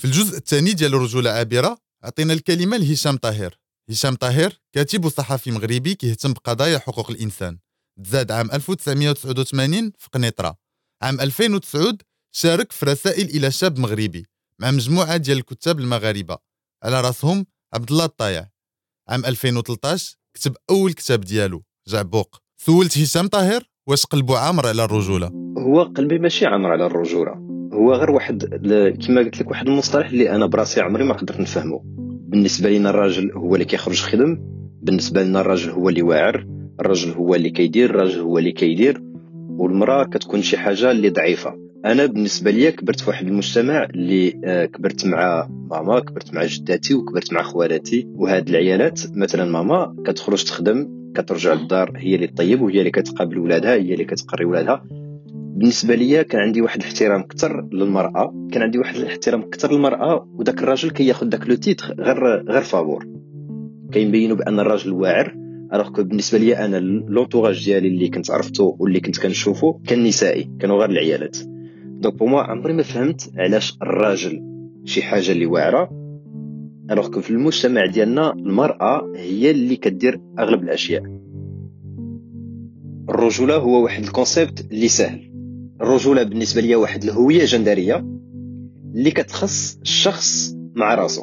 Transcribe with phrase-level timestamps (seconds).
[0.00, 3.58] في الجزء الثاني ديال الرجولة عابرة عطينا الكلمة لهشام طاهر.
[3.90, 7.58] هشام طاهر كاتب وصحفي مغربي كيهتم بقضايا حقوق الإنسان.
[8.04, 10.56] تزاد عام 1989 في قنيطرة.
[11.02, 11.98] عام 2009
[12.32, 14.26] شارك في رسائل إلى شاب مغربي
[14.58, 16.38] مع مجموعة ديال الكتاب المغاربة.
[16.82, 18.48] على رأسهم عبد الله الطايع.
[19.08, 22.42] عام 2013 كتب أول كتاب ديالو جعبوق.
[22.56, 27.32] سولت هشام طاهر واش قلبو عامر على الرجولة؟ هو قلبي ماشي عامر على الرجولة.
[27.72, 28.44] هو غير واحد
[29.06, 31.80] كما قلت لك واحد المصطلح اللي أنا براسي عمري ما قدرت نفهمه
[32.28, 34.38] بالنسبة لينا الراجل هو اللي كيخرج خدم
[34.82, 36.46] بالنسبة لنا الراجل هو اللي واعر
[36.80, 39.02] الراجل هو اللي كيدير الراجل هو اللي كيدير
[39.48, 41.54] والمرأة كتكون شي حاجة اللي ضعيفة.
[41.84, 46.94] أنا بالنسبة ليا كبرت في واحد المجتمع اللي آه، كبرت مع ماما كبرت مع جداتي
[46.94, 52.78] وكبرت مع خوالاتي وهاد العيالات مثلا ماما كتخرج تخدم كترجع للدار هي اللي طيب وهي
[52.78, 54.84] اللي كتقابل ولادها هي اللي كتقري ولادها.
[55.32, 60.62] بالنسبة ليا كان عندي واحد الاحترام أكثر للمرأة كان عندي واحد الاحترام أكثر للمرأة وداك
[60.62, 63.06] الراجل كياخذ داك le titre غير غير فابور.
[63.92, 65.36] كيبينوا بأن الراجل واعر
[65.74, 66.76] alors بالنسبة ليا أنا
[67.08, 71.36] l'entourage ديالي اللي كنت عرفته واللي كنت كنشوفه كان نسائي كانوا غير العيالات.
[72.00, 74.42] donc pour moi عمري ما فهمت علاش الراجل
[74.84, 75.99] شي حاجة اللي واعرة
[76.90, 81.02] alors في المجتمع ديالنا المرأة هي اللي كدير أغلب الأشياء.
[83.08, 85.32] الرجولة هو واحد الكونسيبت اللي سهل.
[85.80, 87.96] الرجولة بالنسبة ليا واحد الهوية جندرية
[88.94, 91.22] اللي كتخص الشخص مع راسو.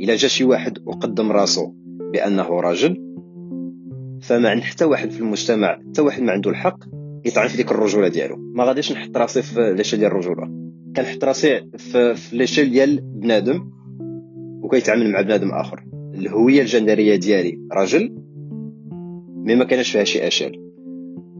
[0.00, 1.72] إلا جا شي واحد وقدم راسو
[2.12, 2.96] بأنه راجل
[4.22, 6.78] فما عند حتى واحد في المجتمع حتى واحد ما عنده الحق
[7.24, 8.36] يطعن في ديك الرجولة ديالو.
[8.36, 10.72] ما غاديش نحط راسي في ليشيل ديال الرجولة.
[10.96, 13.81] كنحط راسي في ليشيل ديال بنادم.
[14.62, 15.84] وكيتعامل مع بنادم آخر.
[16.14, 17.58] الهوية الجندرية ديالي.
[17.72, 18.14] راجل
[19.28, 20.62] mais ما كانش فيها شي اشال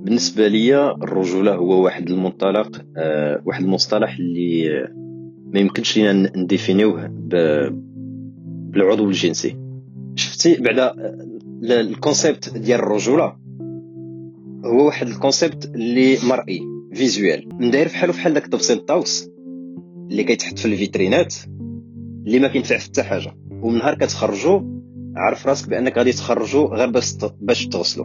[0.05, 4.69] بالنسبة ليا الرجولة هو واحد المنطلق آه واحد المصطلح اللي
[5.55, 7.07] ما يمكنش لينا نديفينيوه
[8.71, 9.57] بالعضو الجنسي.
[10.15, 10.95] شفتي؟ بعدا
[11.63, 13.37] ال concept ديال الرجولة
[14.65, 16.61] هو واحد ال concept اللي مرئي
[16.95, 19.31] visuel مداير فحالو فحال داك تفصيل الطاوس
[20.11, 21.35] اللي كيتحط في الفيترينات.
[22.27, 23.33] اللي ما كينفع حتى حاجة.
[23.51, 24.63] ومن نهار كتخرجو
[25.17, 28.05] عرف راسك بأنك غادي تخرجو غير باش باش تغسلو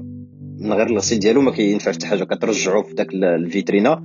[0.59, 2.23] من غير الغسيل ديالو ما كينفع حتى حاجة.
[2.23, 4.03] كترجعو في داك الفيترينا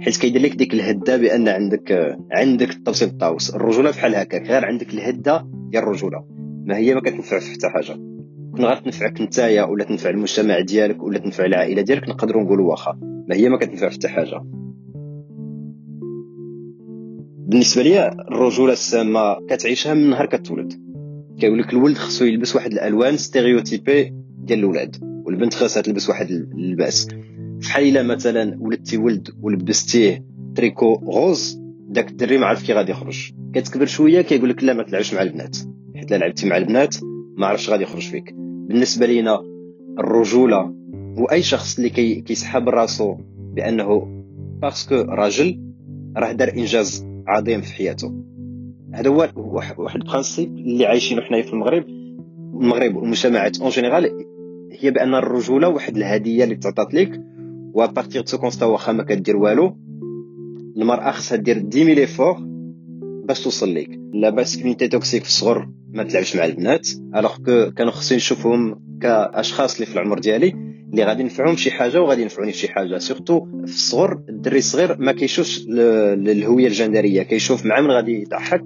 [0.00, 3.54] حيت كيدير لك ديك الهدة بأن عندك عندك التوصيل الطاوس.
[3.54, 4.46] الرجولة بحال هكاك.
[4.48, 6.24] غير عندك الهدة ديال الرجولة.
[6.66, 7.94] ما هي ما كتنفع حتى حاجة.
[8.56, 12.98] كون غير تنفعك نتايا ولا تنفع المجتمع ديالك ولا تنفع العائلة ديالك نقدروا نقولوا واخا.
[13.28, 14.42] ما هي ما كتنفع حتى حاجة.
[17.54, 20.72] بالنسبة ليا الرجولة السامة كتعيشها من نهار كتولد.
[21.40, 27.08] كيقول لك الولد خصو يلبس واحد الألوان stéréotypé ديال الاولاد والبنت خاصها تلبس واحد اللباس
[27.62, 30.24] فحال إلا مثلا ولدتي ولد ولبستيه
[30.54, 33.32] tricot rose داك الدري ما عارف كي غادي يخرج.
[33.54, 35.56] كتكبر شوية كيقول لك لا ما تلعبش مع البنات.
[35.96, 36.96] حيت لا لعبتي مع البنات
[37.36, 38.34] ما عرفش غادي يخرج فيك.
[38.68, 39.42] بالنسبة لينا
[39.98, 40.74] الرجولة
[41.18, 43.16] واي شخص اللي كي كيسحب راسو
[43.54, 44.08] بأنه
[44.62, 45.60] parce que راجل
[46.16, 47.13] راه دار إنجاز.
[47.26, 48.24] عظيم في حياته.
[48.94, 49.28] هذا هو
[49.78, 51.84] واحد ال principe اللي عايشينه حنايا في المغرب.
[52.60, 54.24] المغرب والمجتمعات en général
[54.80, 57.20] هي بأن الرجولة واحد الهدية اللي تعطات لك
[57.74, 59.76] و à partir de ce constat واخا ما كدير والو
[60.76, 62.53] المرأة خصها دير 10000 efforts
[63.24, 64.00] باش توصل ليك.
[64.12, 69.74] la masculinité toxique في الصغر ما تلعبش مع البنات alors que كانوا خصني نشوفهم كأشخاص
[69.74, 70.54] اللي في العمر ديالي
[70.90, 72.98] اللي غادي ينفعهم شي حاجة وغادي ينفعوني في شي حاجة.
[72.98, 77.22] surtout في الصغر الدري الصغير ما كيشوفش الهوية الجندرية.
[77.22, 78.62] كيشوف مع من غادي يضحك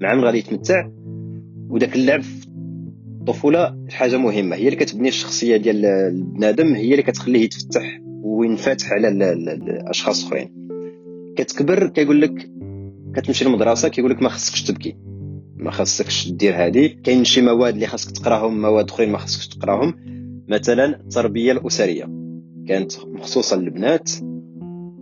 [0.00, 0.88] مع من غادي يتمتع.
[1.68, 2.46] وداك اللعب في
[3.20, 4.56] الطفولة حاجة مهمة.
[4.56, 10.62] هي اللي كتبني الشخصية ديال البنادم هي اللي كتخليه يتفتح وينفتح على الأشخاص اخرين
[11.36, 12.51] كتكبر كيقول لك
[13.14, 14.96] كتمشي للمدرسة كيقول لك ما خصكش تبكي.
[15.56, 19.94] ما خاصكش دير هذه كاين شي مواد اللي خاصك تقراهم مواد أخرين ما خاصكش تقراهم.
[20.48, 22.04] مثلا التربية الأسرية.
[22.68, 24.10] كانت مخصوصة للبنات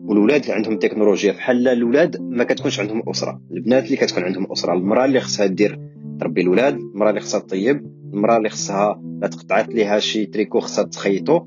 [0.04, 3.41] والولاد اللي عندهم تكنولوجيا بحال الاولاد ما كتكونش عندهم أسرة.
[3.50, 5.80] البنات اللي كتكون عندهم أسرة المرأة اللي خصها دير
[6.21, 10.84] تربي الاولاد المرأة اللي خصها طيب المرأة اللي خصها لا تقطعت ليها شي تريكو خصها
[10.84, 11.41] تخيطو.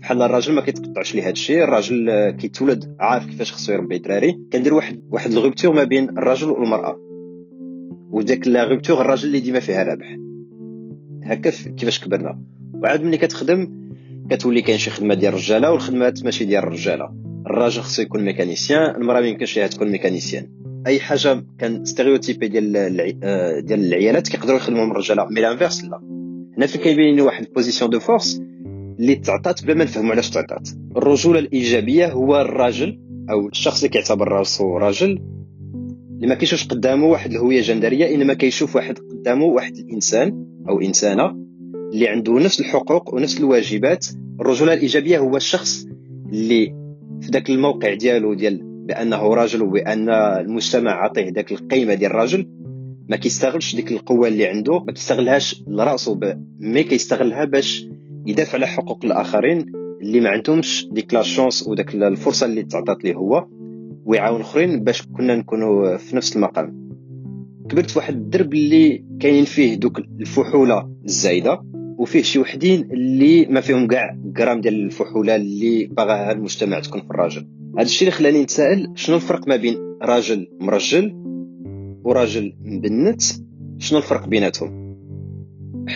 [0.00, 4.38] بحال الراجل ما كيتقطعش ليه هادشي الراجل كيتولد عارف كيفاش خصو يربي الدراري.
[4.52, 6.96] كندير واحد واحد الغوبتور ما بين الرجل والمرأة.
[8.10, 10.16] وداك la rupture الراجل اللي ديما فيها رابح.
[11.22, 12.42] هكا كيفاش كبرنا.
[12.74, 13.90] وعاد ملي كتخدم
[14.30, 17.14] كتولي كاين شي خدمة ديال الرجالة والخدمات ماشي ديال الرجالة.
[17.46, 20.48] الراجل خصو يكون mécanicien المرأة ما يمكنش ليها تكون mécanicien.
[20.86, 22.72] أي حاجة كان stéréotypé ديال
[23.66, 25.26] ديال العيالات كيقدروا يخدموا من الرجالة.
[25.26, 26.00] mais l'inverse لا.
[26.58, 28.42] هنا فين كيبين واحد position de force
[29.00, 30.68] اللي تعطات بلا ما نفهموا علاش تعطات.
[30.96, 32.98] الرجولة الإيجابية هو الراجل
[33.30, 35.22] أو الشخص اللي كيعتبر راسو راجل
[36.16, 41.46] اللي ما كيشوفش قدامه واحد الهوية جندرية إنما كيشوف واحد قدامه واحد الإنسان أو إنسانة
[41.92, 44.06] اللي عنده نفس الحقوق ونفس الواجبات.
[44.40, 45.86] الرجولة الإيجابية هو الشخص
[46.32, 46.74] اللي
[47.20, 52.48] في ذاك الموقع ديالو ديال بأنه راجل وبأن المجتمع عطيه ذاك القيمة ديال الراجل.
[53.08, 56.20] ما كيستغلش ديك القوة اللي عنده ما كيستغلهاش لرأسو
[56.60, 57.88] مي كيستغلها باش
[58.26, 63.14] يدافع على حقوق الآخرين اللي ما عندهمش ديك لا شونس وداك الفرصة اللي تعطات ليه
[63.14, 63.46] هو
[64.04, 66.86] ويعاون أخرين باش كنا نكونوا في نفس المقام.
[67.68, 71.62] كبرت في واحد الدرب اللي كاين فيه دوك الفحولة الزايدة
[71.98, 77.10] وفيه شي وحدين اللي ما فيهم كاع غرام ديال الفحولة اللي باغاها المجتمع تكون في
[77.10, 77.46] الراجل.
[77.74, 81.14] هذا الشيء اللي خلاني نتسائل شنو الفرق ما بين راجل مرجل
[82.04, 83.22] وراجل مبنت؟
[83.78, 84.85] شنو الفرق بيناتهم؟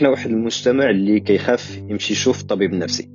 [0.00, 3.11] إحنا واحد المجتمع اللي كيخاف يمشي يشوف الطبيب النفسي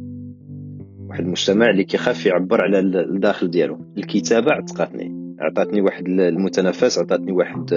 [1.10, 3.94] واحد المجتمع اللي كيخاف يعبر على الداخل ديالو.
[3.98, 5.36] الكتابة عتقاتني.
[5.40, 7.74] عطاتني واحد المتنفس عطاتني واحد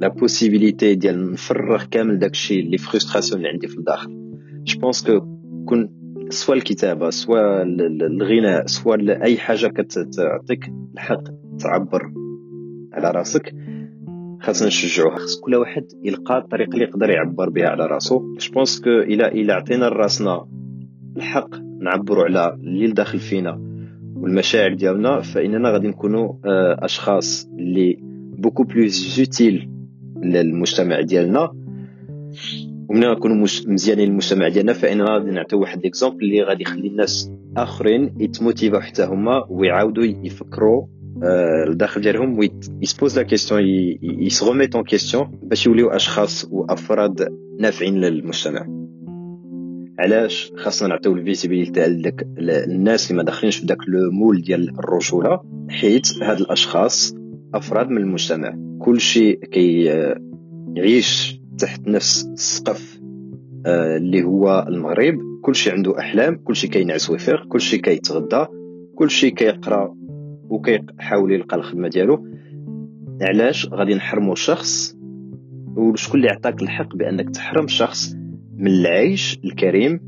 [0.00, 4.10] la possibilité ديال نفرغ كامل داكشي les frustrations اللي عندي في الداخل.
[4.64, 5.20] je pense que
[5.66, 5.90] كون
[6.30, 11.22] soit الكتابة سوا الغناء سوا أي حاجة كتعطيك الحق
[11.58, 12.12] تعبر
[12.92, 13.54] على راسك
[14.40, 15.16] خاصنا نشجعوها.
[15.16, 18.34] خاص كل واحد يلقى الطريقة اللي يقدر يعبر بها على راسو.
[18.34, 20.46] je pense que إلى إلى عطينا لراسنا
[21.16, 21.48] الحق
[21.82, 23.60] نعبروا على اللي داخل فينا
[24.16, 27.96] والمشاعر ديالنا فإننا غادي نكونوا آه، أشخاص اللي
[28.38, 29.68] beaucoup plus utiles
[30.22, 31.52] للمجتمع ديالنا.
[32.88, 33.36] ومن نكونوا
[33.66, 39.04] مزيانين للمجتمع ديالنا فإننا غادي نعطيو واحد l'exemple اللي غادي يخلي الناس آخرين يتموتيفاو حتى
[39.04, 40.86] هما ويعاودوا يفكروا
[41.22, 43.62] الداخل ديالهم ويسبوز لا كيستيون
[44.02, 47.28] يسغوميت اون كيستيون باش يوليو اشخاص وافراد
[47.60, 48.66] نافعين للمجتمع
[49.98, 54.78] علاش خاصنا نعطيو la visibilité لداك الناس اللي ما داخلينش في داك le moule ديال
[54.78, 57.14] الرجوله حيت هاد الاشخاص
[57.54, 59.84] افراد من المجتمع كل شيء كي
[60.74, 63.00] يعيش تحت نفس السقف
[63.66, 68.46] اللي هو المغرب كل شيء عنده احلام كل شيء كينعس ويفيق كل شيء كيتغدى
[68.94, 69.97] كل شيء كيقرا
[70.48, 72.26] وكيحاول يلقى الخدمة ديالو.
[73.22, 74.96] علاش؟ غادي نحرمو شخص
[75.76, 78.14] وشكون اللي عطاك الحق بأنك تحرم شخص
[78.56, 80.00] من العيش الكريم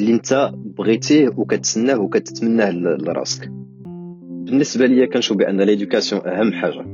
[0.00, 3.48] اللي انت بغيتيه وكتسناه وكتتمناه لراسك.
[4.46, 6.86] بالنسبة ليا كنشوف بأن l'éducation أهم حاجة.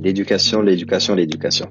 [0.00, 1.70] l'éducation l'éducation l'éducation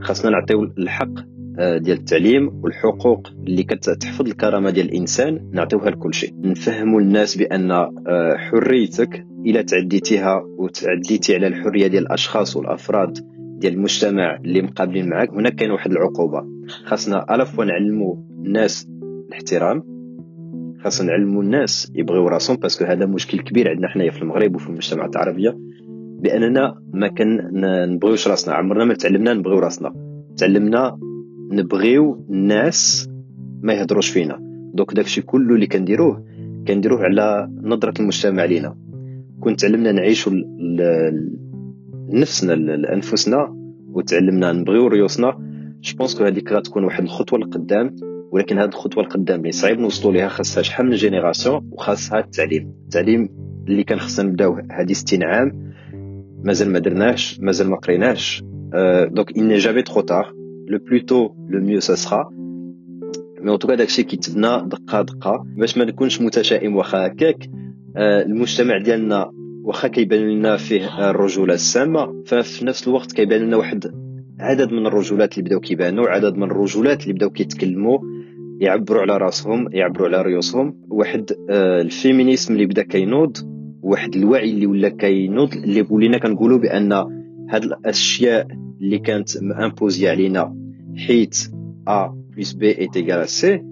[0.00, 7.00] خاصنا نعطيو الحق ديال التعليم والحقوق اللي كتحفظ الكرامة ديال الإنسان نعطيوها لكل شيء نفهموا
[7.00, 7.90] الناس بأن آه،
[8.36, 13.18] حريتك الا تعديتيها وتعديتي على الحرية ديال الأشخاص والأفراد
[13.58, 16.44] ديال المجتمع اللي مقابلين معك هنا كاين واحد العقوبة.
[16.84, 18.88] خاصنا الافوا نعلموا الناس
[19.28, 19.82] الاحترام.
[20.84, 25.16] خاصنا نعلموا الناس يبغيو راسهم باسكو هذا مشكل كبير عندنا حنايا في المغرب وفي المجتمعات
[25.16, 25.58] العربية.
[26.22, 27.50] بأننا ما كان
[27.94, 28.54] نبغيوش راسنا.
[28.54, 29.92] عمرنا ما تعلمنا نبغيو راسنا.
[30.36, 30.98] تعلمنا
[31.52, 33.08] نبغيو الناس
[33.62, 34.38] ما يهضروش فينا.
[34.74, 36.24] دوك داكشي كله اللي كنديروه
[36.68, 38.76] كنديروه على نظرة المجتمع لينا.
[39.40, 40.32] كنت تعلمنا نعيشوا
[42.08, 43.56] نفسنا لانفسنا
[43.92, 45.38] وتعلمنا نبغيو ريوسنا
[45.82, 47.96] je pense que هذيك غتكون واحد الخطوة لقدام
[48.32, 52.74] ولكن هذه الخطوة لقدام اللي صعيب نوصلوا ليها خاصها شحال من génération وخاصها التعليم.
[52.84, 53.28] التعليم
[53.68, 55.72] اللي كان خصنا نبداو هذه 60 عام
[56.44, 58.44] مازال ما درناش مازال ما قريناش
[59.08, 60.43] Donc il n'est jamais trop tard.
[60.66, 62.30] Le plus tôt le mieux ça sera.
[63.40, 67.50] mais en tout cas داكشي كيتبنى دقه دقه باش ما نكونش متشائم واخا هكاك
[67.96, 69.30] المجتمع ديالنا
[69.64, 73.86] واخا كيبان لنا فيه الرجوله السامه ففي نفس الوقت كيبان لنا واحد
[74.40, 77.98] عدد من الرجولات اللي بداو كيبانوا عدد من الرجولات اللي بداو كيتكلموا
[78.60, 83.36] يعبروا على راسهم يعبروا على ريوسهم واحد ال féminisme اللي بدا كينوض
[83.82, 86.92] واحد الوعي اللي ولا كينوض اللي ولينا كنقولوا بان
[87.48, 88.46] هاد الأشياء
[88.80, 90.56] اللي كانت imposées علينا
[91.06, 91.36] حيت
[91.88, 93.62] ا بلس بي ايت ايكال سي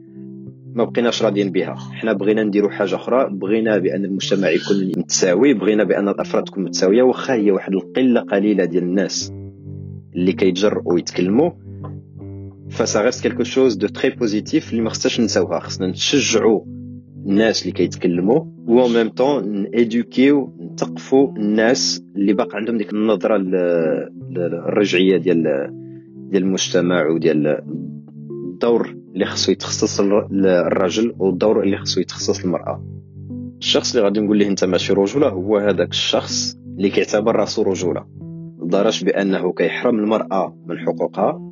[0.75, 1.75] ما بقيناش راضيين بها.
[1.75, 7.03] حنا بغينا نديروا حاجة أخرى بغينا بأن المجتمع يكون متساوي بغينا بأن الأفراد تكون متساوية
[7.03, 9.33] واخا هي واحد القلة قليلة ديال الناس
[10.15, 11.51] اللي كيتجرؤوا يتكلموا
[12.71, 15.61] ف ça reste quelque chose de très positif اللي ما خصناش نساوها.
[15.61, 16.61] خصنا نشجعوا
[17.27, 23.37] الناس اللي كيتكلموا و même temps نيدوكيو نثقفوا الناس اللي باقي عندهم ديك النظرة
[24.37, 25.43] الرجعية ديال
[26.31, 27.63] ديال المجتمع وديال
[28.31, 32.85] الدور اللي خصو يتخصص الرجل والدور اللي خصو يتخصص المرأة.
[33.59, 38.05] الشخص اللي غادي نقول ليه انت ماشي رجولة هو هذاك الشخص اللي كيعتبر راسو رجولة.
[38.63, 41.52] لدرجة بأنه كيحرم المرأة من حقوقها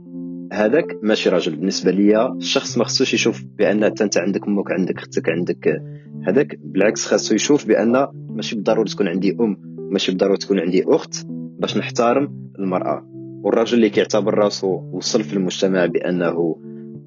[0.52, 1.56] هذاك ماشي راجل.
[1.56, 5.82] بالنسبة ليا الشخص ما خصوش يشوف بأن أنت عندك أمك عندك أختك عندك
[6.26, 11.26] هذاك بالعكس خاصو يشوف بأن ماشي بالضروري تكون عندي أم ماشي بالضروري تكون عندي أخت
[11.58, 13.06] باش نحترم المرأة.
[13.44, 16.56] والرجل اللي كيعتبر راسو وصل في المجتمع بأنه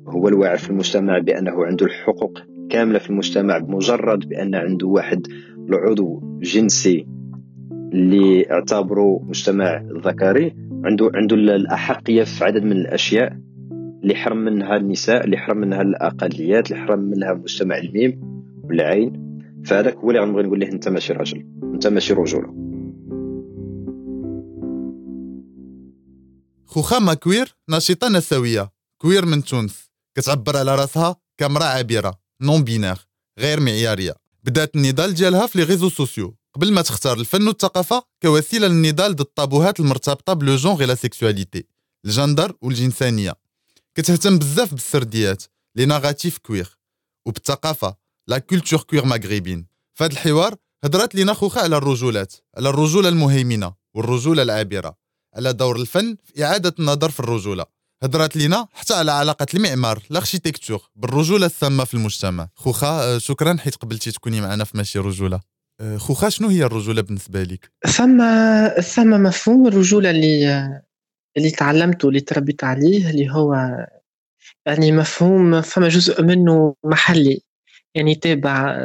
[0.07, 5.27] هو الواعي في المجتمع بأنه عنده الحقوق كاملة في المجتمع بمجرد بأن عنده واحد
[5.69, 7.07] العضو جنسي
[7.93, 13.37] اللي اعتبره مجتمع ذكري عنده عنده الأحقية في عدد من الأشياء
[14.03, 18.21] اللي حرم منها النساء اللي حرم منها الأقليات اللي حرم منها مجتمع الميم
[18.63, 19.23] والعين.
[19.65, 21.45] فهذاك هو اللي غنبغي نقول له أنت ماشي راجل.
[21.63, 22.53] أنت ماشي رجوله
[26.65, 28.69] خوخا ماكوير ناشطة نسوية.
[29.01, 29.91] queer من تونس.
[30.15, 32.99] كتعبر على راسها كامرأة عابرة non-binaire
[33.39, 34.13] غير معيارية.
[34.43, 36.35] بدات النضال ديالها في les réseaux sociaux.
[36.55, 41.65] قبل ما تختار الفن والثقافة كوسيلة للنضال ضد الطابوهات المرتبطة ب le genre la sexualité
[42.05, 43.35] الجندر والجنسانية.
[43.95, 45.43] كتهتم بزاف بالسرديات
[45.75, 46.77] les narratifs queer
[47.25, 47.95] وبالثقافة
[48.27, 49.67] la culture queer maghrébine.
[50.01, 54.97] هذا الحوار هضرات لينا خوخه على الرجولات على الرجولة المهيمنة والرجولة العابرة
[55.35, 57.65] على دور الفن في إعادة النظر في الرجولة.
[58.03, 62.49] هضرات لينا حتى على علاقة المعمار l'architecture بالرجولة السامه في المجتمع.
[62.55, 65.35] خوخة آه، شكرا حيت قبلتي تكوني معنا في ماشي رجولة.
[65.35, 65.52] آه،
[65.97, 68.23] خوخا شنو هي الرجولة بالنسبة لك؟ ثم
[68.81, 70.69] ثم مفهوم الرجولة اللي
[71.37, 73.55] اللي تعلمته اللي تربيت عليه اللي هو
[74.65, 77.41] يعني مفهوم فما جزء منه محلي.
[77.95, 78.77] يعني تابع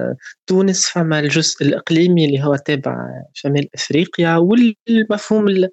[0.47, 2.97] تونس فما الجزء الإقليمي اللي هو تابع
[3.33, 5.69] شمال إفريقيا والمفهوم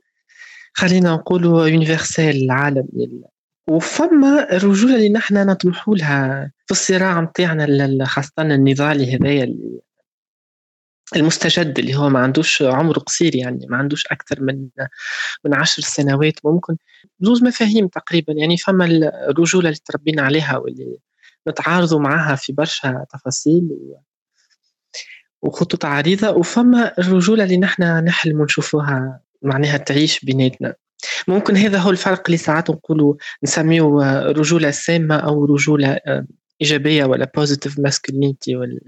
[0.74, 3.24] خلينا نقولوا يونيفرسال العالمي
[3.70, 9.80] وفما الرجولة اللي نحن نطمح لها في الصراع متاعنا خاصة النضالي هذايا اللي
[11.16, 14.68] المستجد اللي هو ما عندوش عمره قصير يعني ما عندوش أكثر من
[15.46, 16.78] من عشر سنوات ممكن
[17.22, 18.86] زوز مفاهيم تقريبا يعني فما
[19.30, 20.98] الرجولة اللي تربينا عليها واللي
[21.50, 23.70] نتعارضوا معها في برشا تفاصيل.
[25.42, 30.76] وخطوط عريضة وفما الرجولة اللي نحن نحلم نشوفوها معناها تعيش بيناتنا
[31.28, 33.82] ممكن هذا هو الفرق اللي ساعات نقولوا نسميه
[34.32, 36.28] رجولة سامة أو رجولة آه،
[36.62, 38.80] إيجابية ولا positive masculinity ولا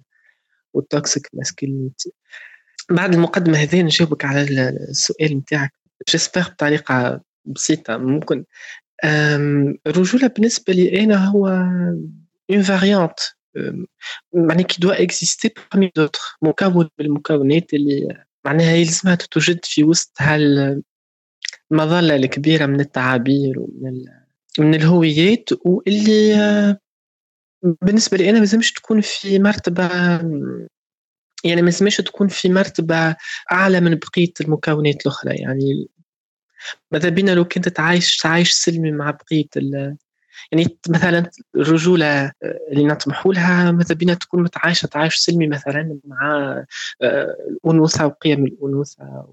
[0.77, 2.11] وال toxic masculinity
[2.89, 5.73] بعد المقدمة هذه نجاوبك على السؤال نتاعك.
[6.09, 8.45] j'espère بطريقة بسيطة ممكن.
[9.87, 11.47] الرجولة بالنسبة لي أنا هو
[12.51, 13.19] une variante
[14.33, 20.11] معني qui doit exister parmi d'autres مكون من المكونات اللي معناها يلزمها تتوجد في وسط
[20.19, 20.83] هالمظلة
[22.15, 24.05] الكبيرة من التعابير ومن
[24.59, 26.77] من الهويات واللي
[27.61, 29.89] بالنسبة لي أنا ما يلزمش تكون في مرتبة
[31.43, 33.15] يعني ما تكون في مرتبة
[33.51, 35.87] أعلى من بقية المكونات الأخرى يعني
[36.91, 39.47] ماذا بينا لو كنت تعايش تعايش سلمي مع بقية
[40.51, 42.31] يعني مثلا الرجولة
[42.71, 46.53] اللي نطمح لها ماذا بينا تكون متعايشة تعايش سلمي مثلا مع
[47.01, 49.27] آه، الأنوثة وقيم الأنوثة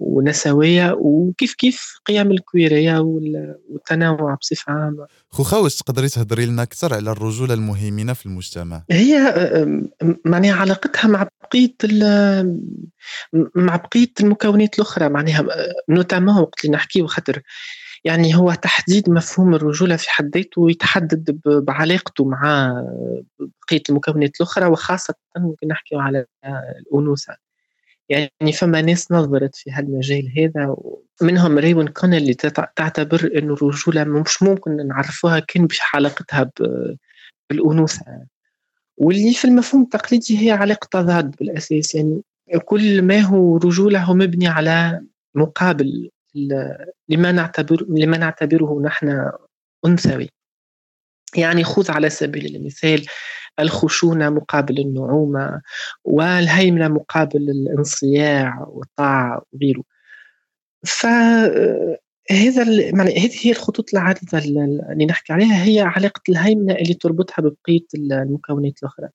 [0.00, 5.06] ونسوية وكيف كيف قيم الكويرية والتنوع بصفة عامة.
[5.30, 9.34] خوخا واش تقدري تهضري لنا أكثر على الرجولة المهيمنة في المجتمع؟ هي
[10.24, 11.74] معناها علاقتها مع بقية
[13.54, 15.08] مع بقية المكونات الأخرى.
[15.08, 15.46] معناها
[15.88, 17.42] نوتامون وقت اللي نحكيو خاطر
[18.04, 22.74] يعني هو تحديد مفهوم الرجولة في حد ذاته يتحدد بعلاقته مع
[23.38, 26.24] بقية المكونات الأخرى وخاصة ممكن نحكيو على
[26.92, 27.36] الأنوثة.
[28.08, 30.76] يعني فما ناس نظرت في هالمجال هذا
[31.22, 32.34] ومنهم ريون كون اللي
[32.76, 36.50] تعتبر إنه الرجوله مش ممكن نعرفوها كان بحلقتها
[37.50, 38.26] بالأنوثة.
[38.96, 42.22] واللي في المفهوم التقليدي هي علاقة تضاد بالأساس يعني
[42.64, 45.00] كل ما هو رجولة هو مبني على
[45.34, 46.10] مقابل
[47.08, 49.30] لما نعتبر لما نعتبره نحن
[49.86, 50.28] أنثوي.
[51.36, 53.06] يعني خذ على سبيل المثال
[53.60, 55.62] الخشونة مقابل النعومة
[56.04, 59.82] والهيمنة مقابل الانصياع والطاعة وغيره.
[60.86, 62.00] فهذا
[62.30, 68.78] يعني هذه هي الخطوط العريضة اللي نحكي عليها هي علاقة الهيمنة اللي تربطها ببقية المكونات
[68.82, 69.08] الأخرى.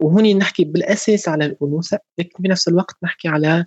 [0.00, 3.66] وهوني نحكي بالأساس على الأنوثة لكن بنفس الوقت نحكي على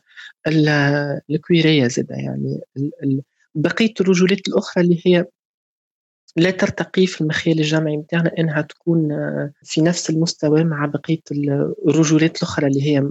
[1.29, 2.61] الكويرية زادة يعني
[3.55, 5.25] بقية الرجولات الأخرى اللي هي
[6.35, 11.21] لا ترتقي في المخيال الجامعي متاعنا إنها تكون آه، في نفس المستوى مع بقية
[11.87, 13.09] الرجولات الأخرى اللي هي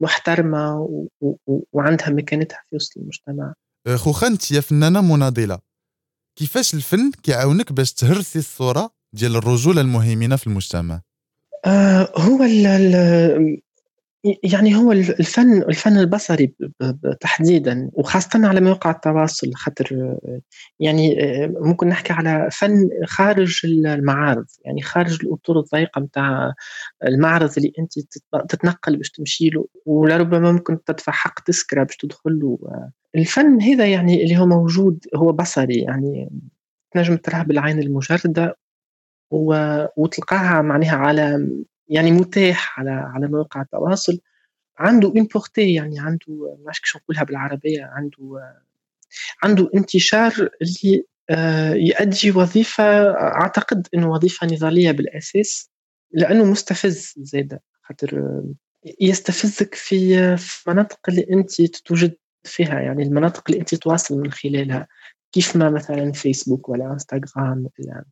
[0.00, 0.88] محترمة
[1.72, 3.54] وعندها مكانتها في وسط المجتمع.
[3.86, 5.58] آه، خوخا انت يا فنانة مناضلة
[6.38, 11.00] كيفاش الفن كيعاونك باش تهرسي الصورة ديال الرجولة المهيمنة في المجتمع؟
[11.66, 12.42] آه هو
[14.42, 16.54] يعني هو الفن الفن البصري
[17.20, 20.16] تحديدا وخاصة على مواقع التواصل خاطر
[20.80, 21.16] يعني
[21.60, 26.52] ممكن نحكي على فن خارج المعارض يعني خارج الأطر الضيقة متاع
[27.06, 27.92] المعرض اللي أنت
[28.48, 32.58] تتنقل باش تمشي له ولربما ممكن تدفع حق تذكرة باش تدخل له
[33.16, 36.30] الفن هذا يعني اللي هو موجود هو بصري يعني
[36.90, 38.56] تنجم تراه بالعين المجردة.
[39.30, 41.48] وتلقاها معناها على
[41.88, 44.20] يعني متاح على على مواقع التواصل.
[44.78, 48.54] عنده اون بورتي يعني عنده ما كيفاش نقولها بالعربية عنده
[49.42, 55.70] عنده انتشار اللي آه، يؤدي وظيفة أعتقد انه وظيفة نضالية بالأساس
[56.12, 58.42] لأنه مستفز زاده خاطر
[59.00, 64.88] يستفزك في في مناطق اللي أنت تتوجد فيها يعني المناطق اللي أنت تواصل من خلالها.
[65.32, 68.04] كيف ما مثلا فيسبوك ولا انستغرام ولا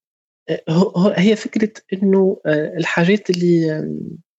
[1.17, 3.85] هي فكرة إنه آه، الحاجات اللي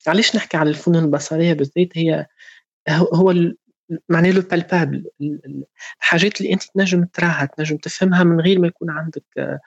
[0.08, 2.28] علاش نحكي على الفنون البصرية بالذات؟ هي
[2.90, 3.34] هو
[4.10, 5.06] معناه لو بالبابل
[6.02, 9.60] الحاجات اللي أنت تنجم تراها تنجم تفهمها من غير ما يكون عندك آه،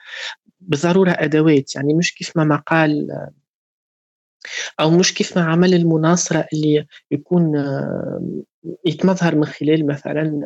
[0.59, 1.75] بالضرورة أدوات.
[1.75, 3.31] يعني مش كيف ما مقال آه،
[4.79, 7.51] أو مش كيف ما عمل المناصرة اللي يكون
[8.85, 10.41] يتمظهر من خلال مثلا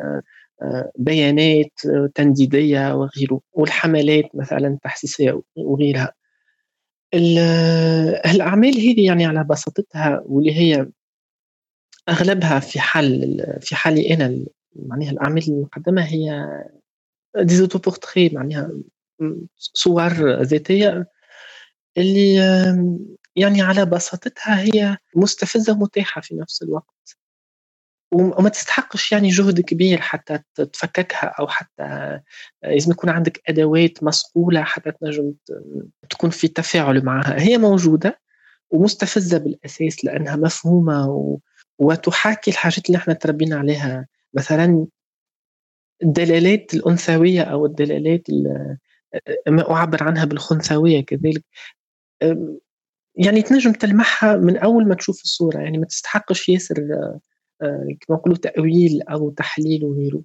[0.98, 1.80] بيانات
[2.14, 6.12] تنديدية وغيره والحملات مثلا تحسيسيه وغيرها.
[8.30, 10.88] الأعمال هذه يعني على بساطتها واللي هي
[12.08, 14.46] أغلبها في حال في حالي أنا
[14.76, 16.48] معناها الأعمال المقدمة هي
[17.36, 18.70] des autoportraits معناها
[19.56, 21.06] صور ذاتية.
[21.98, 22.34] اللي
[23.36, 27.16] يعني على بساطتها هي مستفزة ومتاحه في نفس الوقت.
[28.14, 32.20] وما تستحقش يعني جهد كبير حتى تفككها أو حتى
[32.62, 35.32] لازم يكون عندك أدوات مصقوله حتى تنجم
[36.10, 37.40] تكون في تفاعل معها.
[37.40, 38.20] هي موجودة
[38.70, 41.38] ومستفزة بالأساس لأنها مفهومة و...
[41.78, 44.06] وتحاكي الحاجات اللي إحنا تربينا عليها.
[44.34, 44.86] مثلا
[46.02, 48.26] الدلالات الأنثوية أو الدلالات
[49.48, 51.44] ما أعبر عنها بالخنثوية كذلك
[53.16, 55.58] يعني تنجم تلمحها من أول ما تشوف الصورة.
[55.58, 57.20] يعني ما تستحقش ياسر آه،
[58.00, 60.22] كما نقولوا تأويل أو تحليل وغيره.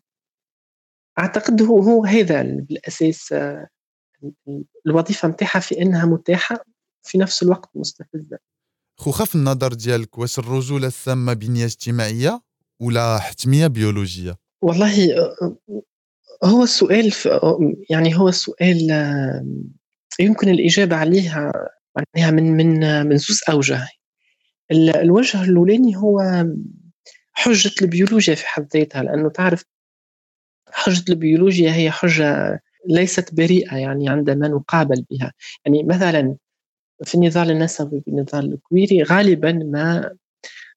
[1.19, 3.67] أعتقد هو هو هذا بالأساس آه،
[4.87, 6.65] الوظيفة متاحة في أنها متاحة
[7.03, 8.37] في نفس الوقت مستفزة.
[8.97, 12.41] خوخا في النظر ديالك واش الرجولة السامة بنية اجتماعية
[12.79, 15.57] ولا حتمية بيولوجية؟ والله آه،
[16.43, 17.13] هو السؤال
[17.89, 18.77] يعني هو السؤال
[20.19, 21.51] يمكن الإجابة عليها
[21.95, 23.87] معناها من من من زوز أوجه.
[24.71, 26.45] الوجه الأولاني هو
[27.39, 29.63] حجة البيولوجيا في حد ذاتها لأنه تعرف
[30.71, 35.33] حجة البيولوجيا هي حجة ليست بريئة يعني عندما نقابل بها.
[35.65, 36.35] يعني مثلا
[37.03, 40.15] في النضال النسوي في النضال الكويري غالبا ما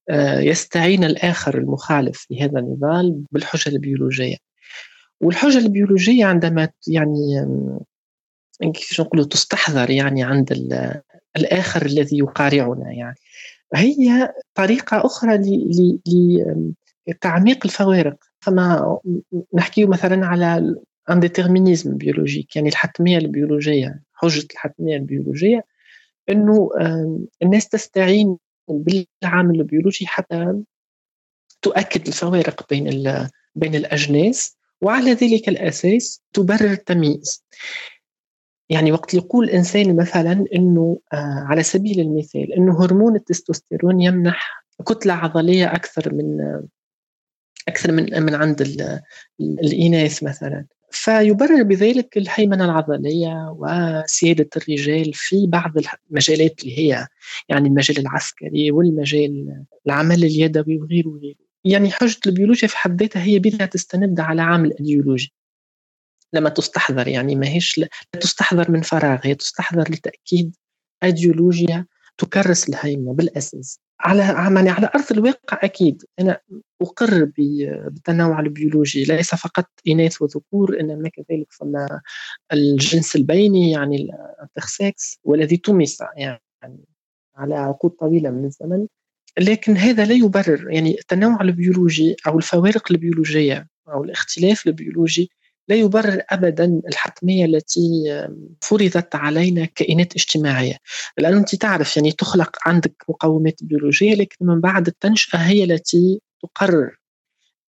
[0.09, 4.37] آه، يستعين الآخر المخالف في هذا النضال بالحجة البيولوجية.
[5.21, 7.45] والحجة البيولوجية عندما يعني
[8.73, 10.51] كيف نقول تستحضر يعني عند
[11.37, 13.15] الآخر الذي يقارعنا يعني.
[13.75, 15.37] هي طريقة أخرى
[17.07, 18.15] لتعميق الفوارق.
[18.39, 18.97] فما
[19.53, 20.75] نحكي مثلا على
[21.09, 25.65] un déterminisme biologique يعني الحتمية البيولوجية حجة الحتمية البيولوجية
[26.29, 26.69] أنه
[27.43, 30.61] الناس تستعين بالعامل البيولوجي حتى
[31.61, 33.03] تؤكد الفوارق بين
[33.55, 37.43] بين الأجناس وعلى ذلك الأساس تبرر التمييز
[38.69, 45.13] يعني وقت يقول الانسان مثلا إنه آه على سبيل المثال إنه هرمون التستوستيرون يمنح كتلة
[45.13, 46.37] عضلية أكثر من
[47.67, 48.61] أكثر من من عند
[49.39, 50.65] الإناث مثلا.
[50.91, 55.71] فيبرر بذلك الهيمنة العضلية وسيادة الرجال في بعض
[56.11, 57.07] المجالات اللي هي
[57.49, 61.35] يعني المجال العسكري والمجال العمل اليدوي وغيره وغيره.
[61.65, 65.33] يعني حجة البيولوجيا في حد ذاتها هي بدها تستند على عامل ايديولوجي
[66.33, 67.87] لما تستحضر يعني ما هيش لا
[68.21, 70.55] تستحضر من فراغ هي تستحضر لتأكيد
[71.03, 71.85] أيديولوجيا
[72.17, 73.79] تكرس الهيمنة بالأساس.
[73.99, 76.03] على يعني على أرض الواقع أكيد.
[76.19, 76.39] أنا
[76.81, 79.03] أقر بالتنوع البيولوجي.
[79.03, 82.01] ليس فقط إناث وذكور إنما كذلك فما
[82.53, 86.85] الجنس البيني يعني ال intersexe والذي طمس يعني
[87.35, 88.87] على عقود طويلة من الزمن.
[89.39, 90.71] لكن هذا لا يبرر.
[90.71, 95.31] يعني التنوع البيولوجي أو الفوارق البيولوجية أو الاختلاف البيولوجي
[95.67, 97.81] لا يبرر ابدا الحتمية التي
[98.61, 100.77] فرضت علينا كائنات اجتماعية.
[101.17, 106.97] لأنه أنت تعرف يعني تخلق عندك مقومات بيولوجية لكن من بعد التنشئة هي التي تقرر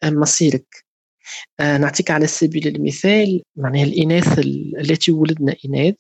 [0.05, 0.85] مصيرك.
[1.61, 4.39] آه، نعطيك على سبيل المثال معناها الإناث
[4.79, 5.95] التي ولدنا إناث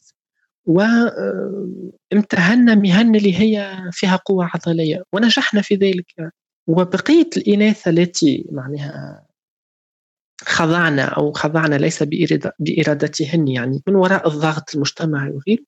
[0.66, 5.02] وامتهنا مهنة اللي هي فيها قوة عضلية.
[5.12, 6.32] ونجحنا في ذلك.
[6.66, 9.26] وبقية الإناث التي معناها
[10.42, 12.02] خضعنا أو خضعنا ليس
[12.58, 15.64] بإرادتهن يعني من وراء الضغط المجتمعي وغيره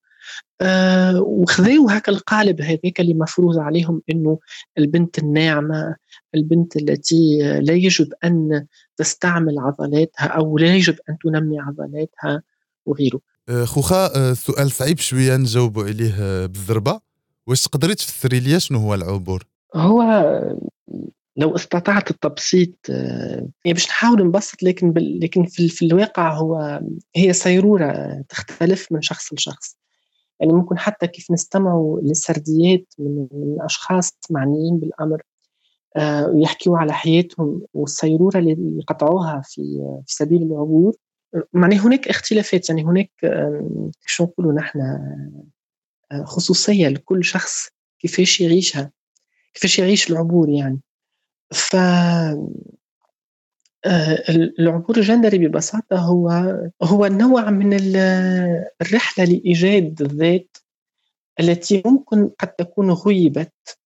[0.61, 4.39] آه وخذوا هكا القالب هذاك اللي مفروض عليهم إنه
[4.79, 5.97] البنت الناعمة
[6.35, 12.43] البنت التي لا يجب أن تستعمل عضلاتها أو لا يجب أن تنمي عضلاتها
[12.87, 13.21] وغيره.
[13.49, 17.01] آه، خوخا سؤال صعيب شوية نجاوبوا عليه بالزربه
[17.47, 20.03] واش تقدري تفسري لي شنو هو العبور؟ هو
[21.37, 25.21] لو استطعت التبسيط يعني باش نحاول نبسط لكن بال...
[25.21, 26.81] لكن في, في الواقع هو
[27.17, 29.77] هي صيروره تختلف من شخص لشخص.
[30.41, 35.23] يعني ممكن حتى كيف نستمعوا لسرديات من, من أشخاص معنيين بالأمر
[35.97, 39.63] آه يحكيوا على حياتهم والصيروره اللي قطعوها في
[40.07, 40.95] في سبيل العبور.
[41.53, 44.81] معني هناك اختلافات يعني هناك آه شو نقولوا نحن
[46.13, 47.69] آه خصوصية لكل شخص
[47.99, 48.91] كيفاش يعيشها
[49.55, 50.81] كيفاش يعيش العبور يعني.
[51.55, 51.77] ف
[53.87, 54.25] آه،
[54.59, 56.29] العبور الجندري ببساطة هو
[56.83, 57.75] هو نوع من
[58.83, 60.57] الرحلة لإيجاد الذات
[61.41, 63.79] التي ممكن قد تكون غيبت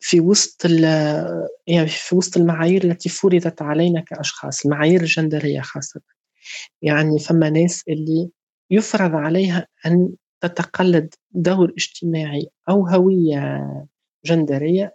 [0.00, 0.64] في وسط
[1.66, 6.00] يعني في وسط المعايير التي فرضت علينا كأشخاص المعايير الجندرية خاصة.
[6.82, 8.30] يعني فما ناس اللي
[8.70, 10.10] يفرض عليها أن
[10.40, 13.66] تتقلد دور اجتماعي أو هوية
[14.24, 14.94] جندرية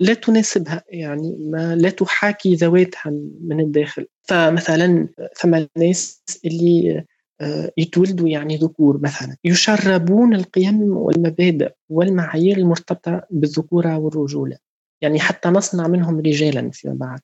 [0.00, 3.10] لا تناسبها يعني ما لا تحاكي ذواتها
[3.40, 4.06] من الداخل.
[4.22, 5.08] فمثلا
[5.40, 7.04] ثم ناس اللي
[7.40, 14.56] آه، يتولدوا يعني ذكور مثلا يشربون القيم والمبادئ والمعايير المرتبطة بالذكورة والرجولة.
[15.02, 17.20] يعني حتى نصنع منهم رجالا فيما بعد.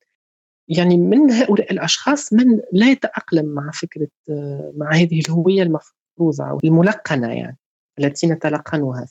[0.68, 6.58] يعني من هؤلاء الأشخاص من لا يتأقلم مع فكرة آه، مع هذه الهوية المفروضة أو
[6.64, 7.58] الملقنة يعني
[7.98, 9.04] التي نتلقنها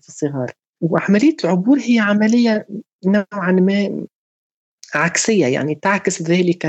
[0.00, 0.52] في الصغار.
[0.80, 2.66] وعملية العبور هي عملية
[3.06, 4.06] نوعا ما
[4.94, 6.66] عكسية يعني تعكس ذلك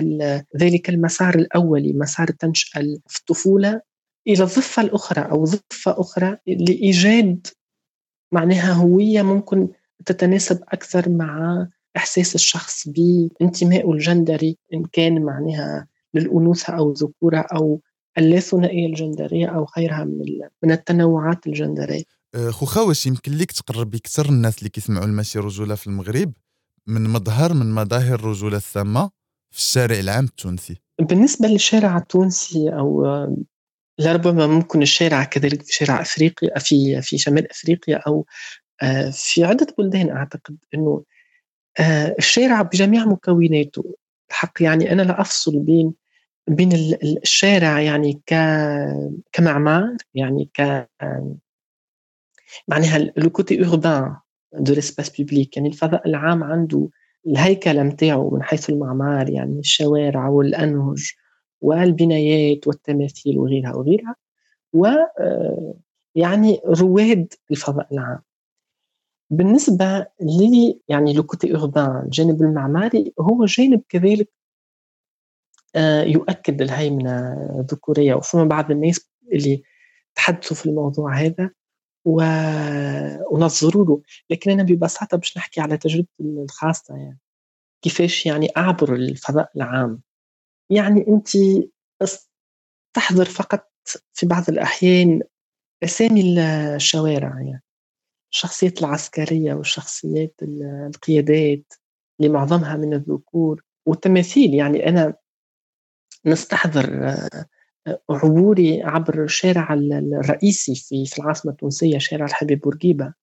[0.58, 3.82] ذلك المسار الأولي مسار التنشئة في الطفولة
[4.28, 7.48] إلى الضفة الأخرى أو ضفة أخرى لإيجاد
[8.32, 9.68] معناها هوية ممكن
[10.06, 11.68] تتناسب أكثر مع
[11.98, 17.82] إحساس الشخص بانتمائه الجندري إن كان معناها للأنوثة أو الذكورة أو
[18.18, 20.04] اللاثنائية الجندرية أو غيرها
[20.64, 22.04] من التنوعات الجندرية.
[22.50, 26.34] خوخا واش يمكن لك تقربي أكثر الناس اللي كيسمعوا المشي رجولة في المغرب
[26.88, 29.10] من مظهر من مظاهر الرجوله السامة
[29.52, 30.76] في الشارع العام التونسي.
[31.02, 33.06] بالنسبة للشارع التونسي أو
[34.00, 38.26] لربما ممكن الشارع كذلك في شارع افريقيا في في شمال أفريقيا أو
[38.82, 41.04] أه، في عدة بلدان أعتقد إنه
[41.80, 43.96] أه، الشارع بجميع مكوناته.
[44.30, 45.94] الحق يعني أنا لا أفصل بين
[46.48, 46.74] بين
[47.24, 48.22] الشارع يعني
[49.32, 50.90] كمعمار يعني ك
[52.68, 54.16] معناها le côté urbain
[54.54, 56.90] de l'espace public يعني الفضاء العام عنده
[57.28, 61.12] الهيكلة نتاعو من حيث المعمار يعني الشوارع والأنهج
[61.62, 64.16] والبنايات والتماثيل وغيرها وغيرها
[64.74, 65.74] و آه،
[66.16, 68.22] يعني رواد الفضاء العام
[69.30, 74.30] بالنسبة لي يعني le côté urbain الجانب المعماري هو جانب كذلك
[75.76, 79.64] آه، يؤكد الهيمنة الذكورية وفما بعض الناس اللي
[80.16, 81.52] تحدثوا في الموضوع هذا.
[82.08, 87.20] ونظروا له لكن أنا ببساطة باش نحكي على تجربتي الخاصة يعني.
[87.82, 90.02] كيفاش يعني أعبر الفضاء العام؟
[90.70, 91.28] يعني أنت
[92.96, 93.72] تحضر فقط
[94.14, 95.22] في بعض الأحيان
[95.84, 96.40] أسامي
[96.76, 97.64] الشوارع يعني.
[98.32, 101.74] الشخصيات العسكرية والشخصيات القيادات
[102.20, 104.54] اللي معظمها من الذكور والتماثيل.
[104.54, 105.14] يعني أنا
[106.26, 107.16] نستحضر
[108.10, 113.14] عبوري عبر الشارع الرئيسي في العاصمة التونسية شارع الحبيب بورقيبة.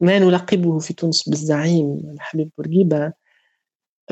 [0.00, 3.12] ما نلقبه في تونس بالزعيم الحبيب بورقيبة.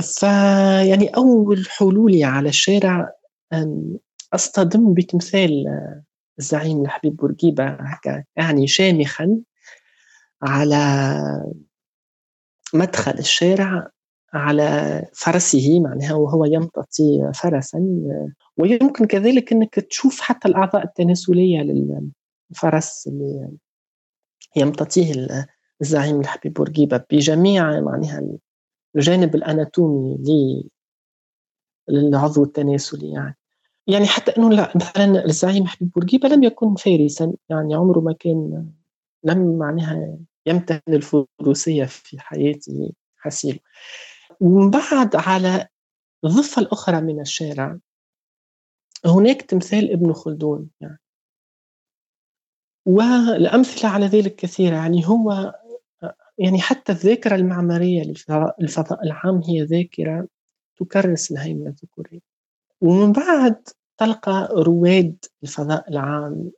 [0.03, 3.13] فيعني أول حلولي على الشارع
[4.33, 5.65] أصطدم بتمثال
[6.39, 9.39] الزعيم الحبيب بورقيبة هكا يعني شامخا
[10.43, 10.77] على
[12.75, 13.91] مدخل الشارع.
[14.33, 17.79] على فرسه معناها وهو يمتطي فرسا.
[18.57, 23.51] ويمكن كذلك إنك تشوف حتى الأعضاء التناسلية للفرس اللي
[24.57, 25.47] يمتطيه
[25.81, 28.23] الزعيم الحبيب بورقيبة بجميع معناها
[28.97, 30.19] الجانب الأناتومي
[31.89, 33.37] للعضو التناسلي يعني.
[33.87, 38.67] يعني حتى إنه لا مثلا الزعيم حبيب بورقيبة لم يكن فارسا يعني عمره ما كان
[39.25, 43.61] لم معناها يمتهن الفروسية في حياته حسيل
[44.41, 45.69] ومن بعد على
[46.25, 47.79] الضفة الأخرى من الشارع.
[49.05, 50.99] هناك تمثال ابن خلدون يعني.
[52.87, 55.55] والأمثلة على ذلك كثيرة يعني هو
[56.39, 58.03] يعني حتى الذاكرة المعمارية
[58.59, 60.29] للفضاء العام هي ذاكرة
[60.77, 62.21] تكرس الهيمنة الذكورية.
[62.81, 63.69] ومن بعد
[63.99, 66.51] تلقى رواد الفضاء العام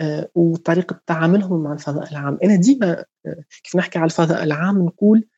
[0.00, 2.38] آه، وطريقة تعاملهم مع الفضاء العام.
[2.44, 5.28] أنا ديما آه، كيف نحكي على الفضاء العام نقول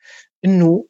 [0.45, 0.85] أنه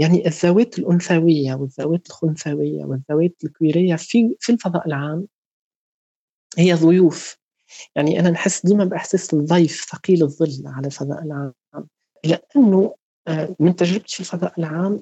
[0.00, 5.26] يعني الذوات الأنثوية والذوات الخنثوية والذوات الكويرية في في الفضاء العام
[6.58, 7.38] هي ضيوف.
[7.96, 11.54] يعني أنا نحس ديما بإحساس الضيف ثقيل الظل على الفضاء العام.
[12.24, 12.94] لأنه
[13.60, 15.00] من تجربتي في الفضاء العام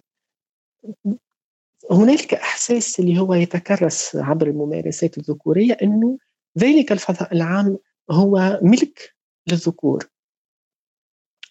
[1.91, 6.19] هنالك إحساس اللي هو يتكرس عبر الممارسات الذكورية إنه
[6.59, 7.79] ذلك الفضاء العام
[8.11, 9.15] هو ملك
[9.49, 10.09] للذكور.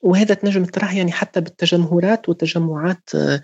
[0.01, 3.41] وهذا تنجم تراه يعني حتى بالتجمهرات والتجمعات آه،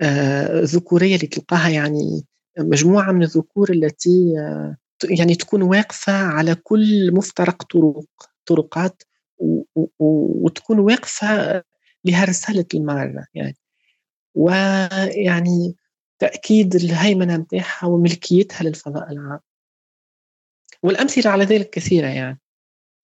[0.00, 2.24] آه، الذكوريه اللي تلقاها يعني
[2.58, 4.76] مجموعة من الذكور التي آه،
[5.10, 8.04] يعني تكون واقفة على كل مفترق طرق
[8.46, 9.02] طرقات
[9.98, 11.62] وتكون واقفة
[12.04, 13.56] لها رسالة المراه يعني.
[14.34, 15.76] ويعني
[16.18, 19.40] تأكيد الهيمنة متاعها وملكيتها للفضاء العام.
[20.82, 22.41] والأمثلة على ذلك كثيرة يعني.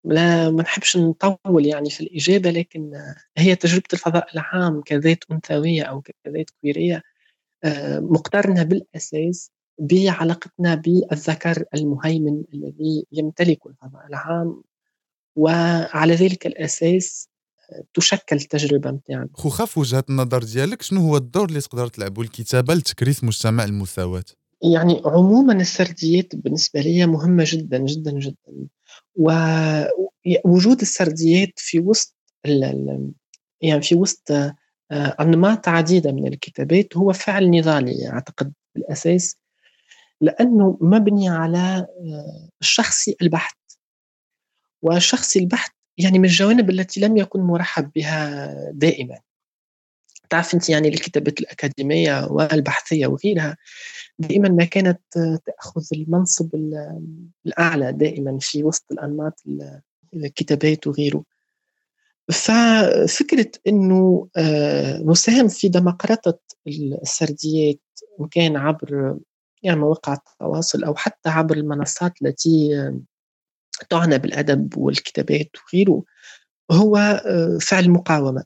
[0.04, 2.92] لا ما نحبش نطول يعني في الإجابة لكن
[3.36, 7.02] هي تجربة الفضاء العام كذات أنثوية أو كذات كويرية
[7.64, 14.62] آه، مقترنة بالأساس بعلاقتنا بالذكر المهيمن الذي يمتلك الفضاء العام
[15.36, 17.28] وعلى ذلك الأساس
[17.94, 22.74] تشكل التجربه نتاعنا خوخا في وجهه النظر ديالك شنو هو الدور اللي تقدر تلعبوا الكتابة
[22.74, 24.24] لتكريس مجتمع المساواة؟
[24.72, 28.68] يعني عموما السرديات بالنسبة لي مهمة جدا جدا جدا.
[29.16, 32.16] ووجود السرديات في وسط
[33.60, 39.36] يعني في وسط آه، أنماط عديدة من الكتابات هو فعل نضالي أعتقد بالأساس
[40.20, 43.56] لأنه مبني على آه، الشخصي البحت.
[44.82, 49.18] والشخصي البحت يعني من الجوانب التي لم يكن مرحب بها دائما.
[50.30, 53.56] تعرف أنت يعني الكتابات الأكاديمية والبحثية وغيرها
[54.18, 55.00] دائما ما كانت
[55.46, 56.54] تأخذ المنصب
[57.46, 59.40] الأعلى دائما في وسط الأنماط
[60.14, 61.24] الكتابات وغيره.
[62.32, 66.38] ففكرة إنه آه، نساهم في دمقرطة
[67.02, 67.80] السرديات
[68.20, 69.18] إن كان عبر
[69.62, 72.70] يعني مواقع التواصل أو حتى عبر المنصات التي
[73.90, 76.02] تعنى بالأدب والكتابات وغيره
[76.70, 78.44] هو آه، فعل مقاومة.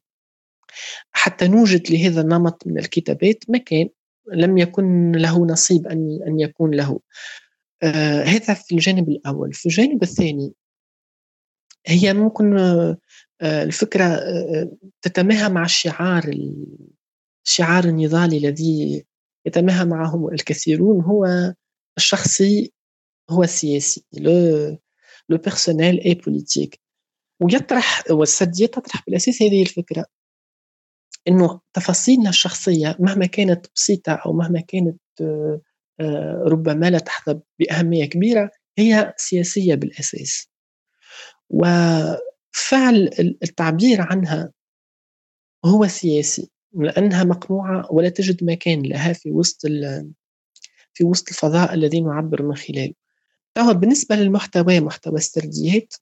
[1.12, 3.88] حتى نوجد لهذا النمط من الكتابات مكان
[4.34, 7.00] لم يكن له نصيب أن أن يكون له.
[7.82, 9.52] آه هذا في الجانب الأول.
[9.52, 10.52] في الجانب الثاني
[11.86, 12.96] هي ممكن آه,
[13.42, 16.34] الفكرة آه تتماهى مع الشعار
[17.46, 19.04] الشعار النضالي الذي
[19.46, 21.04] يتماهى معه الكثيرون.
[21.04, 21.54] هو
[21.98, 22.72] الشخصي
[23.30, 24.04] هو السياسي.
[25.28, 26.80] le personnel est politique
[27.40, 30.06] ويطرح والسرديه تطرح بالأساس هذه الفكرة.
[31.28, 35.60] إنه تفاصيلنا الشخصية مهما كانت بسيطة أو مهما كانت آه،
[36.00, 40.48] آه، ربما لا تحظى بأهمية كبيرة هي سياسية بالأساس.
[41.50, 43.10] وفعل
[43.42, 44.52] التعبير عنها
[45.64, 49.66] هو سياسي لأنها مقموعه ولا تجد مكان لها في وسط
[50.94, 52.94] في وسط الفضاء الذي نعبر من خلاله.
[53.56, 55.94] فهو بالنسبة للمحتوى محتوى السرديات.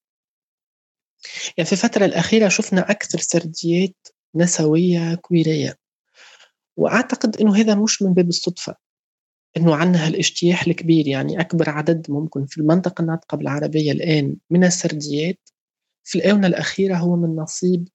[1.57, 4.06] يعني في الفترة الأخيرة شفنا أكثر سرديات
[4.37, 5.79] نسوية كويرية
[6.77, 8.75] وأعتقد أنه هذا مش من باب الصدفة
[9.57, 11.09] أنه عندنا هالإجتياح الكبير.
[11.09, 15.49] يعني أكبر عدد ممكن في المنطقة الناطقة بالعربية الآن من السرديات
[16.05, 17.89] في الآونة الأخيرة هو من نصيب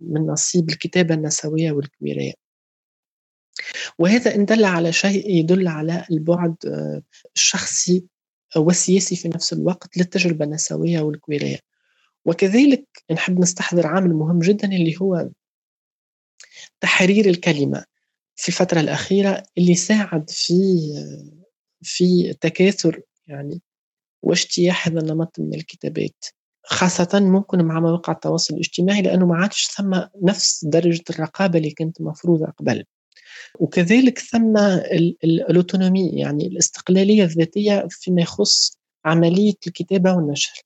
[0.00, 2.32] من نصيب الكتابة النسوية والكويرية
[3.98, 7.02] وهذا إن دل على شيء يدل على البعد آه،
[7.36, 8.06] الشخصي
[8.56, 11.58] والسياسي في نفس الوقت للتجربة النسوية والكويرية
[12.26, 15.28] وكذلك نحب نستحضر عامل مهم جدا اللي هو
[16.80, 17.84] تحرير الكلمة
[18.36, 20.54] في الفترة الأخيرة اللي ساعد في
[21.82, 23.62] في تكاثر يعني
[24.22, 26.24] واجتياح هذا النمط من الكتابات
[26.66, 32.00] خاصة ممكن مع مواقع التواصل الاجتماعي لأنه ما عادش ثم نفس درجة الرقابة اللي كانت
[32.00, 32.84] مفروضة قبل.
[33.60, 34.56] وكذلك ثم
[35.24, 40.65] الاوتونومي يعني الاستقلالية الذاتية فيما يخص عملية الكتابة والنشر.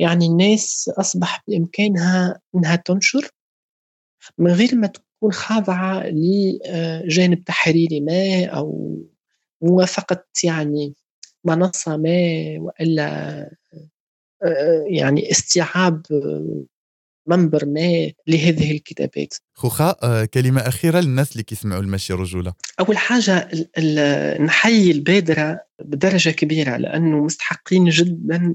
[0.00, 3.30] يعني الناس اصبح بإمكانها إنها تنشر
[4.38, 8.98] من غير ما تكون خاضعة لجانب تحريري ما أو
[9.62, 10.94] موافقة يعني
[11.44, 12.18] منصة ما
[12.58, 13.50] وإلا
[14.90, 16.02] يعني استيعاب
[17.26, 19.34] منبر ما لهذه الكتابات.
[19.54, 22.54] خوخا آه، كلمة أخيرة للناس اللي كيسمعوا المشي رجولة.
[22.80, 23.50] أول حاجة
[24.40, 28.54] نحيي البادرة بدرجة كبيرة لأنه مستحقين جدا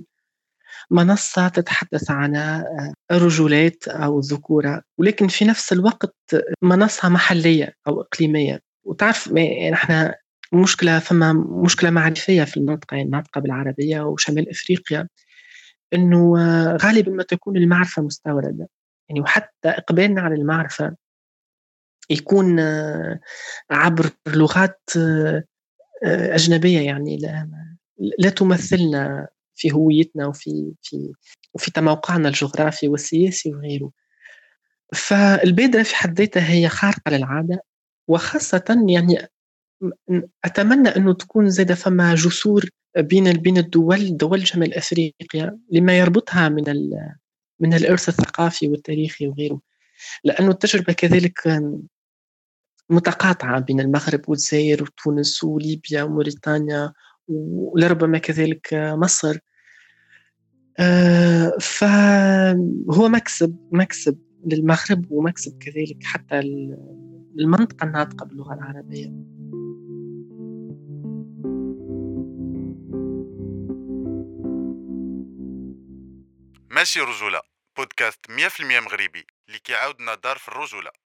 [0.91, 6.15] منصة تتحدث عن آه، الرجولات أو الذكورة ولكن في نفس الوقت
[6.61, 8.59] منصة محلية أو إقليمية.
[8.83, 9.33] وتعرف
[9.73, 10.15] إحنا
[10.53, 15.07] مشكلة فما مشكلة معرفية في المنطقة يعني المنطقة بالعربية وشمال أفريقيا
[15.93, 16.33] إنه
[16.77, 18.69] غالبا ما تكون المعرفة مستوردة.
[19.09, 20.95] يعني وحتى إقبالنا على المعرفة
[22.09, 22.59] يكون
[23.71, 24.81] عبر لغات
[26.03, 27.49] أجنبية يعني لا,
[28.19, 31.13] لا تمثلنا في هويتنا وفي في
[31.53, 33.91] وفي تموقعنا الجغرافي والسياسي وغيره.
[34.93, 37.63] فالبادرة في حد ذاتها هي خارقة للعادة
[38.07, 39.27] وخاصة يعني
[40.45, 46.63] أتمنى أنه تكون زاد فما جسور بين بين الدول دول شمال أفريقيا لما يربطها من
[47.59, 49.61] من الإرث الثقافي والتاريخي وغيره.
[50.23, 51.61] لأنه التجربة كذلك
[52.89, 56.93] متقاطعة بين المغرب والجزائر وتونس وليبيا وموريتانيا
[57.27, 59.37] ولربما كذلك مصر.
[60.79, 66.39] آه، فهو مكسب مكسب للمغرب ومكسب كذلك حتى
[67.39, 69.25] المنطقة الناطقة باللغة العربية.
[76.69, 77.41] ماشي رجولة
[77.77, 81.04] بودكاست 100% مغربي اللي كيعاودنا دار في الرجولة.